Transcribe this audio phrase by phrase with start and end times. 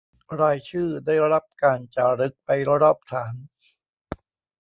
[0.41, 3.33] รายชื่อได้รับการจารึกไว้รอบฐาน